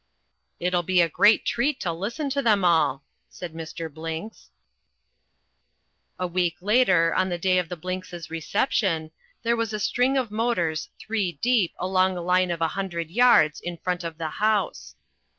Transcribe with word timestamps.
"It'll 0.59 0.81
be 0.81 0.99
a 0.99 1.07
great 1.07 1.45
treat 1.45 1.79
to 1.81 1.93
listen 1.93 2.31
to 2.31 2.41
them 2.41 2.65
all," 2.65 3.03
said 3.29 3.53
Mr. 3.53 3.87
Blinks. 3.87 4.49
A 6.17 6.25
week 6.25 6.55
later, 6.59 7.13
on 7.13 7.29
the 7.29 7.37
day 7.37 7.59
of 7.59 7.69
the 7.69 7.77
Blinkses' 7.77 8.31
reception, 8.31 9.11
there 9.43 9.55
was 9.55 9.73
a 9.73 9.79
string 9.79 10.17
of 10.17 10.31
motors 10.31 10.89
three 10.97 11.33
deep 11.33 11.73
along 11.77 12.17
a 12.17 12.21
line 12.23 12.49
of 12.49 12.61
a 12.61 12.69
hundred 12.69 13.11
yards 13.11 13.59
in 13.61 13.77
front 13.77 14.03
of 14.03 14.17
the 14.17 14.29
house. 14.29 14.95